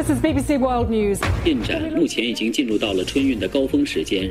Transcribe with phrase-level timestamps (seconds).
[0.00, 1.20] This is BBC World News.
[1.44, 4.30] 进展目前已经进入到了春运的高峰时间。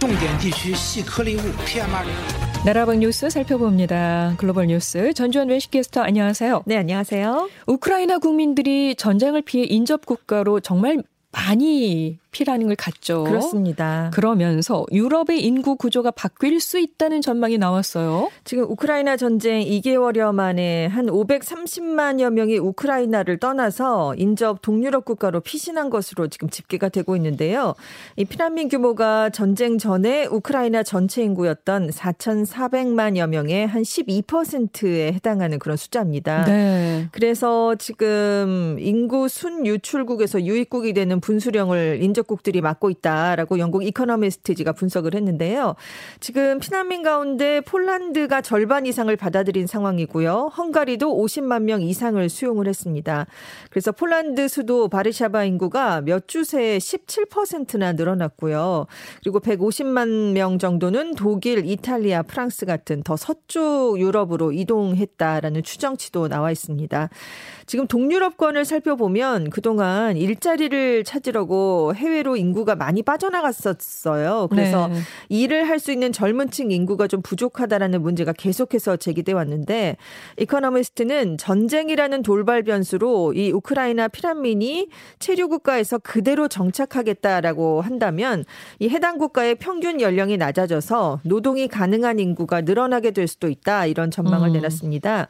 [0.00, 2.64] 重点地区细颗粒物 PM2.5。
[2.64, 4.34] 나라방 뉴스 살펴봅니다.
[4.38, 6.62] 글로벌 뉴스 전주현 웬시캐스터 안녕하세요.
[6.66, 7.50] 네, 안녕하세요.
[7.66, 13.23] 우크라이나 국민들이 전쟁을 피해 인접 국가로 정말 많이 피라는 걸 갖죠.
[13.23, 14.11] 그렇습니다.
[14.13, 18.29] 그러면서 유럽의 인구 구조가 바뀔 수 있다는 전망이 나왔어요.
[18.43, 26.27] 지금 우크라이나 전쟁 2개월여 만에 한 530만여 명이 우크라이나를 떠나서 인접 동유럽 국가로 피신한 것으로
[26.27, 27.75] 지금 집계가 되고 있는데요.
[28.17, 36.45] 이 피난민 규모가 전쟁 전에 우크라이나 전체 인구였던 4,400만여 명의 한 12%에 해당하는 그런 숫자입니다.
[36.45, 37.07] 네.
[37.11, 45.15] 그래서 지금 인구 순 유출국에서 유입국이 되는 분수령을 인 접국들이 맡고 있다라고 영국 이코노미스트지가 분석을
[45.15, 45.75] 했는데요.
[46.19, 50.51] 지금 피난민 가운데 폴란드가 절반 이상을 받아들인 상황이고요.
[50.57, 53.25] 헝가리도 50만 명 이상을 수용을 했습니다.
[53.69, 58.87] 그래서 폴란드 수도 바르샤바 인구가 몇 주 새에 17%나 늘어났고요.
[59.23, 67.09] 그리고 150만 명 정도는 독일, 이탈리아, 프랑스 같은 더 서쪽 유럽으로 이동했다라는 추정치도 나와 있습니다.
[67.65, 74.47] 지금 동유럽권을 살펴보면 그동안 일자리를 찾으려고 해외 로 인구가 많이 빠져나갔었어요.
[74.49, 74.95] 그래서 네.
[75.29, 79.97] 일을 할 수 있는 젊은 층 인구가 좀 부족하다라는 문제가 계속해서 제기돼 왔는데
[80.37, 88.43] 이코노미스트는 전쟁이라는 돌발 변수로 이 우크라이나 피난민이 체류 국가에서 그대로 정착하겠다라고 한다면
[88.79, 94.49] 이 해당 국가의 평균 연령이 낮아져서 노동이 가능한 인구가 늘어나게 될 수도 있다 이런 전망을
[94.49, 94.53] 음.
[94.53, 95.27] 내놨습니다.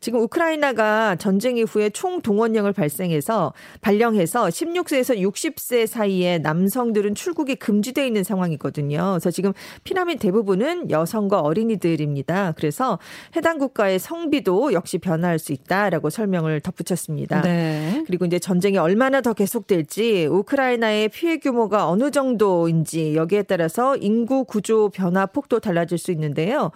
[0.00, 8.06] 지금 우크라이나가 전쟁 이후에 총 동원령을 발생해서 발령해서 16세에서 60세 사이 에 남성들은 출국이 금지돼
[8.06, 9.12] 있는 상황이거든요.
[9.12, 9.52] 그래서 지금
[9.84, 12.54] 피난민 대부분은 여성과 어린이들입니다.
[12.56, 12.98] 그래서
[13.36, 17.42] 해당 국가의 성비도 역시 변화할 수 있다라고 설명을 덧붙였습니다.
[17.42, 18.02] 네.
[18.06, 24.88] 그리고 이제 전쟁이 얼마나 더 계속될지 우크라이나의 피해 규모가 어느 정도인지 여기에 따라서 인구 구조
[24.88, 26.70] 변화 폭도 달라질 수 있는데요.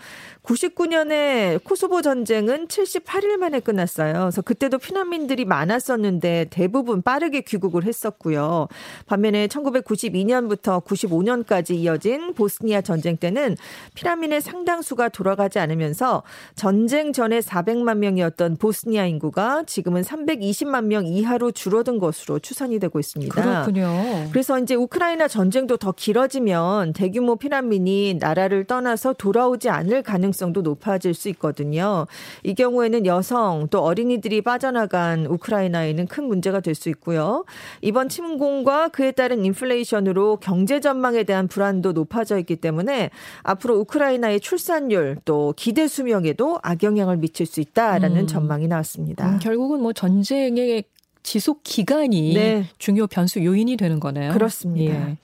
[0.45, 4.13] 99년에 코소보 전쟁은 78일 만에 끝났어요.
[4.13, 8.69] 그래서 그때도 피난민들이 많았었는데 대부분 빠르게 귀국을 했었고요.
[9.07, 13.57] 반면에 1992년부터 95년까지 이어진 보스니아 전쟁 때는
[13.95, 16.23] 피난민의 상당수가 돌아가지 않으면서
[16.55, 23.35] 전쟁 전에 400만 명이었던 보스니아 인구가 지금은 320만 명 이하로 줄어든 것으로 추산이 되고 있습니다.
[23.35, 24.29] 그렇군요.
[24.31, 31.29] 그래서 이제 우크라이나 전쟁도 더 길어지면 대규모 피난민이 나라를 떠나서 돌아오지 않을 가능성도 높아질 수
[31.31, 32.07] 있거든요.
[32.43, 37.45] 이 경우에는 여성 또 어린이들이 빠져나간 우크라이나에는 큰 문제가 될 수 있고요.
[37.81, 43.11] 이번 침공과 그에 따른 인플레이션으로 경제 전망에 대한 불안도 높아져 있기 때문에
[43.43, 48.27] 앞으로 우크라이나의 출산율 또 기대 수명에도 악영향을 미칠 수 있다라는 음.
[48.27, 49.29] 전망이 나왔습니다.
[49.29, 50.85] 음, 결국은 뭐 전쟁의
[51.23, 52.65] 지속 기간이 네.
[52.79, 54.33] 중요 변수 요인이 되는 거네요.
[54.33, 55.11] 그렇습니다.
[55.11, 55.17] 예.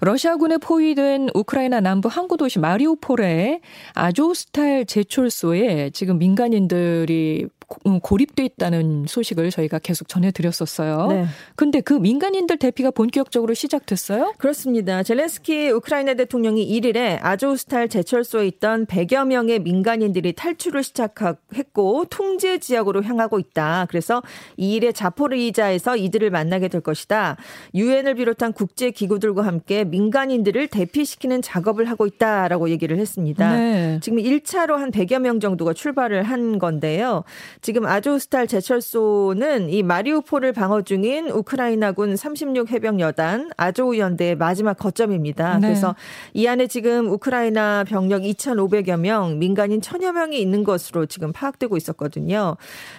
[0.00, 3.60] 러시아군에 포위된 우크라이나 남부 항구 도시 마리우폴의
[3.94, 11.06] 아조스탈 제철소에 지금 민간인들이 고- 음, 고립돼 있다는 소식을 저희가 계속 전해드렸었어요.
[11.08, 11.26] 네.
[11.56, 14.34] 근데 그 민간인들 대피가 본격적으로 시작됐어요?
[14.38, 15.02] 그렇습니다.
[15.02, 23.38] 젤렌스키 우크라이나 대통령이 1일에 아조스탈 제철소에 있던 100여 명의 민간인들이 탈출을 시작했고 통제 지역으로 향하고
[23.40, 23.86] 있다.
[23.88, 24.22] 그래서
[24.58, 27.36] 2일에 자포리자에서 이들을 만나게 될 것이다.
[27.74, 33.56] 유엔을 비롯한 국제 기구들과 함께 민간인들을 대피시키는 작업을 하고 있다라고 얘기를 했습니다.
[33.56, 33.98] 네.
[34.02, 37.24] 지금 1차로 한 100여 명 정도가 출발을 한 건데요.
[37.62, 45.58] 지금 아조스탈 제철소는 이 마리우폴을 방어 중인 우크라이나군 36 해병 여단 아조우 연대의 마지막 거점입니다.
[45.58, 45.68] 네.
[45.68, 45.94] 그래서
[46.34, 52.56] 이 안에 지금 우크라이나 병력 2,500여 명, 민간인 1,000여 명이 있는 것으로 지금 파악되고 있었거든요.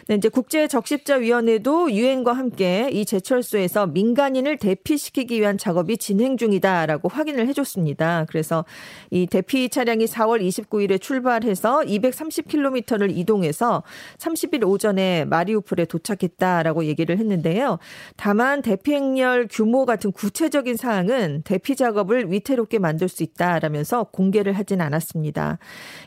[0.07, 7.09] 네, 이제 국제 적십자 위원회도 유엔과 함께 이 제철소에서 민간인을 대피시키기 위한 작업이 진행 중이다라고
[7.09, 8.25] 확인을 해 줬습니다.
[8.29, 8.65] 그래서
[9.11, 13.83] 이 대피 차량이 4월 29일에 출발해서 230km를 이동해서
[14.17, 17.79] 30일 오전에 마리우폴에 도착했다라고 얘기를 했는데요.
[18.15, 24.81] 다만 대피 행렬 규모 같은 구체적인 사항은 대피 작업을 위태롭게 만들 수 있다라면서 공개를 하진
[24.81, 25.57] 않았습니다.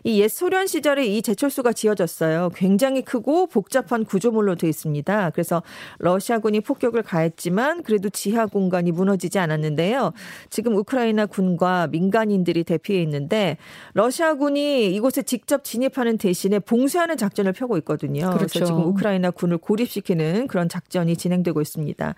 [0.05, 2.51] 이 옛 소련 시절에 이 제철소가 지어졌어요.
[2.55, 5.31] 굉장히 크고 복잡한 구조물로 되어 있습니다.
[5.31, 5.63] 그래서
[5.99, 10.13] 러시아군이 폭격을 가했지만 그래도 지하 공간이 무너지지 않았는데요.
[10.51, 13.57] 지금 우크라이나 군과 민간인들이 대피해 있는데
[13.95, 18.30] 러시아군이 이곳에 직접 진입하는 대신에 봉쇄하는 작전을 펴고 있거든요.
[18.31, 18.53] 그렇죠.
[18.53, 22.15] 그래서 지금 우크라이나 군을 고립시키는 그런 작전이 진행되고 있습니다.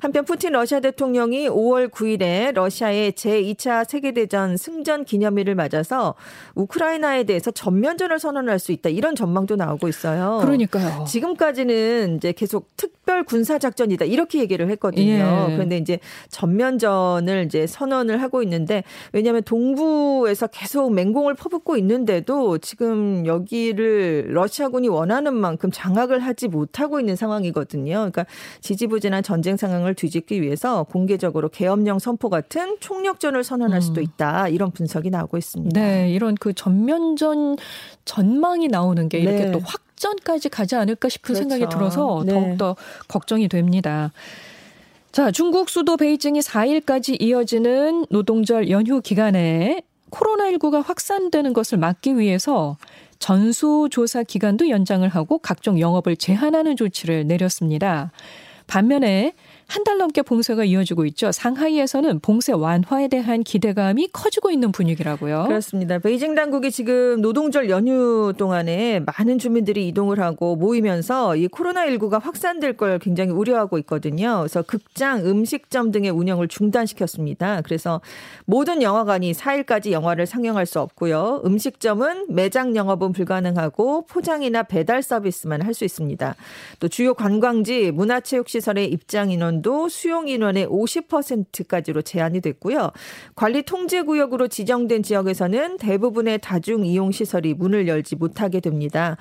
[0.00, 6.14] 한편 푸틴 러시아 대통령이 5월 9일에 러시아의 제2차 세계대전 승전 기념일을 맞아서
[6.54, 10.38] 우크라이나에 대해서 전면전을 선언할 수 있다 이런 전망도 나오고 있어요.
[10.42, 11.04] 그러니까요.
[11.04, 15.48] 지금까지는 이제 계속 특 별 군사 작전이다 이렇게 얘기를 했거든요.
[15.48, 15.52] 예.
[15.52, 15.98] 그런데 이제
[16.28, 25.34] 전면전을 이제 선언을 하고 있는데 왜냐하면 동부에서 계속 맹공을 퍼붓고 있는데도 지금 여기를 러시아군이 원하는
[25.34, 27.94] 만큼 장악을 하지 못하고 있는 상황이거든요.
[27.94, 28.26] 그러니까
[28.60, 34.04] 지지부진한 전쟁 상황을 뒤집기 위해서 공개적으로 계엄령 선포 같은 총력전을 선언할 수도 음.
[34.04, 35.80] 있다 이런 분석이 나오고 있습니다.
[35.80, 37.56] 네, 이런 그 전면전
[38.04, 39.50] 전망이 나오는 게 이렇게 네.
[39.50, 41.48] 또확 전까지 가지 않을까 싶은 그렇죠.
[41.48, 42.32] 생각이 들어서 네.
[42.32, 42.76] 더욱더
[43.06, 44.10] 걱정이 됩니다.
[45.12, 52.76] 자, 중국 수도 베이징이 4일까지 이어지는 노동절 연휴 기간에 코로나19가 확산되는 것을 막기 위해서
[53.18, 58.10] 전수조사 기간도 연장을 하고 각종 영업을 제한하는 조치를 내렸습니다.
[58.66, 59.34] 반면에
[59.70, 61.30] 한 달 넘게 봉쇄가 이어지고 있죠.
[61.32, 65.44] 상하이에서는 봉쇄 완화에 대한 기대감이 커지고 있는 분위기라고요.
[65.44, 65.98] 그렇습니다.
[65.98, 72.98] 베이징 당국이 지금 노동절 연휴 동안에 많은 주민들이 이동을 하고 모이면서 이 코로나19가 확산될 걸
[72.98, 74.38] 굉장히 우려하고 있거든요.
[74.40, 77.62] 그래서 극장, 음식점 등의 운영을 중단시켰습니다.
[77.62, 78.00] 그래서
[78.44, 81.42] 모든 영화관이 4일까지 영화를 상영할 수 없고요.
[81.46, 86.34] 음식점은 매장 영업은 불가능하고 포장이나 배달 서비스만 할 수 있습니다.
[86.80, 92.90] 또 주요 관광지, 문화체육시설의 입장 인원 인원도 수용 인원의 50%까지로 제한이 됐고요.
[93.34, 99.16] 관리 통제 구역으로 지정된 지역에서는 대부분의 다중 이용 시설이 문을 열지 못하게 됩니다.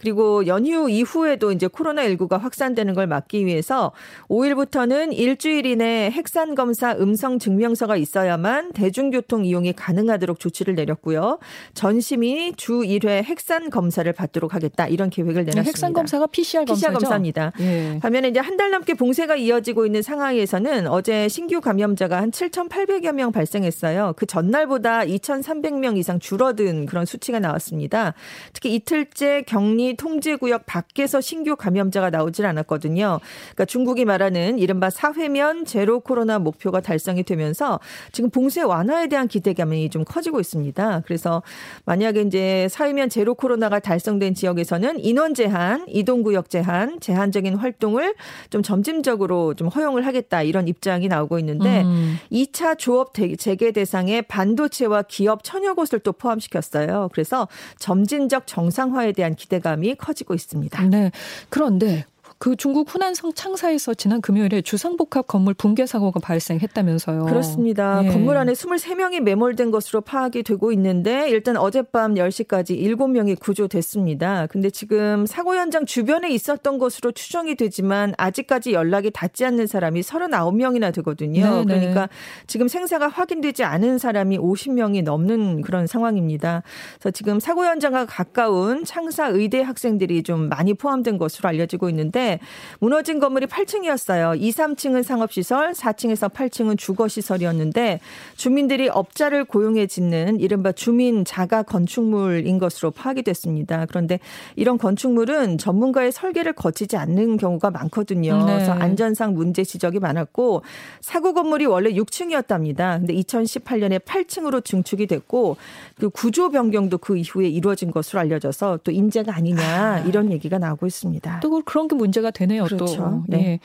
[0.00, 3.92] 그리고 연휴 이후에도 이제 코로나19가 확산되는 걸 막기 위해서
[4.28, 11.38] 5일부터는 일주일 이내 핵산 검사 음성 증명서가 있어야만 대중교통 이용이 가능하도록 조치를 내렸고요.
[11.74, 15.62] 전 시민이 주 1회 핵산 검사를 받도록 하겠다 이런 계획을 내놨습니다.
[15.62, 16.88] 핵산 검사가 PCR 검사죠.
[16.88, 17.52] PCR 검사입니다.
[17.60, 17.98] 예.
[18.00, 23.32] 반면에 이제 한 달 넘게 봉쇄가 이어지고 있는 상하이에서는 어제 신규 감염자가 한 7,800여 명
[23.32, 24.14] 발생했어요.
[24.16, 28.14] 그 전날보다 2,300명 이상 줄어든 그런 수치가 나왔습니다.
[28.52, 33.20] 특히 이틀째 격리 통제 구역 밖에서 신규 감염자가 나오질 않았거든요.
[33.22, 37.80] 그러니까 중국이 말하는 이른바 사회면 제로 코로나 목표가 달성이 되면서
[38.12, 41.02] 지금 봉쇄 완화에 대한 기대감이 좀 커지고 있습니다.
[41.06, 41.42] 그래서
[41.84, 48.14] 만약에 이제 사회면 제로 코로나가 달성된 지역에서는 인원 제한, 이동 구역 제한, 제한적인 활동을
[48.50, 52.18] 좀 점진적으로 좀 허용을 하겠다 이런 입장이 나오고 있는데 음.
[52.30, 57.10] 2차 조업 재개 대상에 반도체와 기업 천여 곳을 또 포함시켰어요.
[57.12, 57.48] 그래서
[57.78, 60.82] 점진적 정상화에 대한 기대감이 커지고 있습니다.
[60.84, 61.10] 네.
[61.48, 62.04] 그런데
[62.42, 67.26] 그 중국 후난 성 창사에서 지난 금요일에 주상복합 건물 붕괴 사고가 발생했다면서요.
[67.26, 68.02] 그렇습니다.
[68.02, 68.08] 예.
[68.08, 74.48] 건물 안에 23명이 매몰된 것으로 파악이 되고 있는데 일단 어젯밤 10시까지 7명이 구조됐습니다.
[74.48, 80.92] 근데 지금 사고 현장 주변에 있었던 것으로 추정이 되지만 아직까지 연락이 닿지 않는 사람이 39명이나
[80.94, 81.64] 되거든요.
[81.64, 81.78] 네네.
[81.78, 82.08] 그러니까
[82.48, 86.64] 지금 생사가 확인되지 않은 사람이 50명이 넘는 그런 상황입니다.
[86.98, 92.31] 그래서 지금 사고 현장과 가까운 창사 의대 학생들이 좀 많이 포함된 것으로 알려지고 있는데
[92.80, 94.40] 무너진 건물이 8층이었어요.
[94.40, 98.00] 2, 3층은 상업시설, 4층에서 8층은 주거시설이었는데
[98.36, 103.86] 주민들이 업자를 고용해 짓는 이른바 주민 자가 건축물인 것으로 파악이 됐습니다.
[103.86, 104.18] 그런데
[104.56, 108.44] 이런 건축물은 전문가의 설계를 거치지 않는 경우가 많거든요.
[108.44, 108.54] 네.
[108.54, 110.62] 그래서 안전상 문제 지적이 많았고
[111.00, 112.98] 사고 건물이 원래 6층이었답니다.
[112.98, 115.56] 근데 2018년에 8층으로 증축이 됐고
[115.98, 119.98] 그 구조 변경도 그 이후에 이루어진 것으로 알려져서 또 인재가 아니냐 아.
[120.00, 121.40] 이런 얘기가 나오고 있습니다.
[121.40, 122.64] 또 그런 게 문제가 되네요.
[122.64, 122.96] 그렇죠.
[122.96, 123.24] 또.
[123.28, 123.36] 네.
[123.36, 123.60] 네.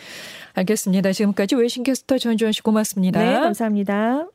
[0.53, 1.11] 알겠습니다.
[1.11, 3.19] 지금까지 외신캐스터 전주현 씨 고맙습니다.
[3.23, 4.27] 네, 감사합니다.